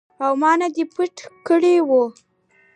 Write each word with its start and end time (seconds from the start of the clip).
او 0.23 0.31
ما 0.41 0.51
نه 0.61 0.67
دې 0.75 0.83
پټه 0.93 1.23
کړې 1.47 1.75
وه. 1.87 2.03